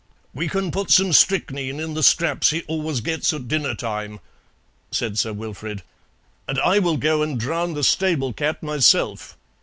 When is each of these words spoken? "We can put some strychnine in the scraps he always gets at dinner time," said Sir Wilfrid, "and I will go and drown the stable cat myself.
"We 0.33 0.47
can 0.47 0.71
put 0.71 0.89
some 0.89 1.13
strychnine 1.13 1.79
in 1.79 1.93
the 1.93 2.01
scraps 2.01 2.49
he 2.49 2.63
always 2.63 3.01
gets 3.01 3.33
at 3.33 3.47
dinner 3.47 3.75
time," 3.75 4.19
said 4.89 5.15
Sir 5.19 5.31
Wilfrid, 5.31 5.83
"and 6.47 6.57
I 6.61 6.79
will 6.79 6.97
go 6.97 7.21
and 7.21 7.39
drown 7.39 7.75
the 7.75 7.83
stable 7.83 8.33
cat 8.33 8.63
myself. 8.63 9.37